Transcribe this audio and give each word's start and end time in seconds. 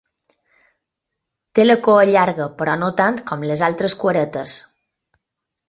Té 1.59 1.65
la 1.65 1.75
cua 1.89 2.07
llarga, 2.11 2.49
però 2.63 2.79
no 2.85 2.89
tant 3.03 3.21
com 3.29 3.47
les 3.53 3.63
altres 3.71 3.99
cueretes. 4.03 4.57